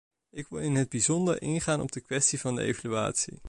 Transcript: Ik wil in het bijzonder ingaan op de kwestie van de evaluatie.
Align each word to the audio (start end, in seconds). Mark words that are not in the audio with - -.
Ik 0.31 0.47
wil 0.47 0.59
in 0.59 0.75
het 0.75 0.89
bijzonder 0.89 1.41
ingaan 1.41 1.81
op 1.81 1.91
de 1.91 2.01
kwestie 2.01 2.39
van 2.39 2.55
de 2.55 2.61
evaluatie. 2.61 3.39